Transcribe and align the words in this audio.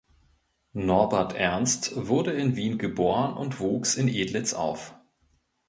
Norbert 0.73 1.33
Ernst 1.35 1.91
wurde 2.07 2.31
in 2.31 2.55
Wien 2.55 2.79
geboren 2.79 3.35
und 3.35 3.59
wuchs 3.59 3.93
in 3.93 4.07
Edlitz 4.07 4.53
auf. 4.55 4.95